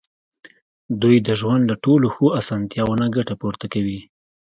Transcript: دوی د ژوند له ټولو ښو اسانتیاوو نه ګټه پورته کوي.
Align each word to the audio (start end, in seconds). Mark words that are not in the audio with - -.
دوی 1.01 1.17
د 1.27 1.29
ژوند 1.39 1.63
له 1.71 1.75
ټولو 1.83 2.07
ښو 2.15 2.25
اسانتیاوو 2.39 2.99
نه 3.01 3.07
ګټه 3.15 3.33
پورته 3.41 3.65
کوي. 3.73 3.99